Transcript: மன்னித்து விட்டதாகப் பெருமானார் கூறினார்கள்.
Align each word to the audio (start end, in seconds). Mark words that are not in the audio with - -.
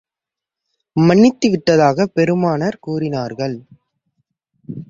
மன்னித்து 0.95 1.49
விட்டதாகப் 1.49 2.13
பெருமானார் 2.13 2.79
கூறினார்கள். 2.79 3.57